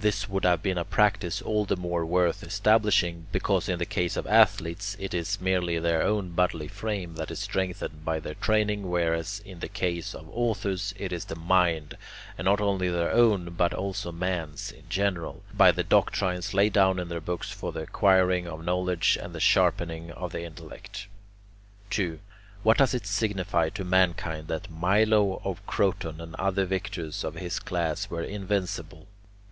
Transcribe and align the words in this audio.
This 0.00 0.28
would 0.28 0.44
have 0.44 0.60
been 0.60 0.76
a 0.76 0.84
practice 0.84 1.40
all 1.40 1.64
the 1.64 1.76
more 1.76 2.04
worth 2.04 2.42
establishing, 2.42 3.28
because 3.30 3.68
in 3.68 3.78
the 3.78 3.86
case 3.86 4.16
of 4.16 4.26
athletes 4.26 4.96
it 4.98 5.14
is 5.14 5.40
merely 5.40 5.78
their 5.78 6.02
own 6.02 6.30
bodily 6.32 6.66
frame 6.66 7.14
that 7.14 7.30
is 7.30 7.38
strengthened 7.38 8.04
by 8.04 8.18
their 8.18 8.34
training, 8.34 8.90
whereas 8.90 9.38
in 9.44 9.60
the 9.60 9.68
case 9.68 10.16
of 10.16 10.28
authors 10.32 10.94
it 10.98 11.12
is 11.12 11.26
the 11.26 11.36
mind, 11.36 11.96
and 12.36 12.46
not 12.46 12.60
only 12.60 12.88
their 12.88 13.12
own 13.12 13.50
but 13.50 13.72
also 13.72 14.10
man's 14.10 14.72
in 14.72 14.82
general, 14.88 15.44
by 15.54 15.70
the 15.70 15.84
doctrines 15.84 16.52
laid 16.52 16.72
down 16.72 16.98
in 16.98 17.06
their 17.08 17.20
books 17.20 17.52
for 17.52 17.70
the 17.70 17.82
acquiring 17.82 18.48
of 18.48 18.64
knowledge 18.64 19.16
and 19.22 19.32
the 19.32 19.38
sharpening 19.38 20.10
of 20.10 20.32
the 20.32 20.42
intellect. 20.42 21.06
2. 21.90 22.18
What 22.64 22.78
does 22.78 22.94
it 22.94 23.06
signify 23.06 23.68
to 23.68 23.84
mankind 23.84 24.48
that 24.48 24.72
Milo 24.72 25.40
of 25.44 25.64
Croton 25.68 26.20
and 26.20 26.34
other 26.34 26.64
victors 26.64 27.22
of 27.22 27.36
his 27.36 27.60
class 27.60 28.10
were 28.10 28.24
invincible? 28.24 29.06